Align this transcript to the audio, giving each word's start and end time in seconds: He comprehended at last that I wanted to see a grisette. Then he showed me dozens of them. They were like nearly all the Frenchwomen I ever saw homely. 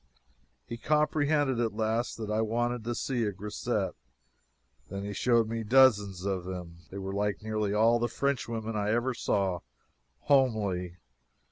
He 0.65 0.77
comprehended 0.79 1.59
at 1.59 1.75
last 1.75 2.17
that 2.17 2.31
I 2.31 2.41
wanted 2.41 2.83
to 2.85 2.95
see 2.95 3.23
a 3.23 3.31
grisette. 3.31 3.93
Then 4.89 5.03
he 5.03 5.13
showed 5.13 5.47
me 5.47 5.61
dozens 5.63 6.25
of 6.25 6.43
them. 6.43 6.77
They 6.89 6.97
were 6.97 7.13
like 7.13 7.43
nearly 7.43 7.71
all 7.75 7.99
the 7.99 8.07
Frenchwomen 8.07 8.75
I 8.75 8.89
ever 8.89 9.13
saw 9.13 9.59
homely. 10.21 10.97